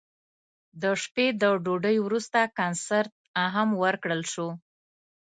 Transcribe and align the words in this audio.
د 0.81 0.83
شپې 1.01 1.27
له 1.41 1.49
ډوډۍ 1.63 1.97
وروسته 2.05 2.39
کنسرت 2.57 3.13
هم 3.55 3.69
ورکړل 3.83 4.21
شو. 4.33 4.47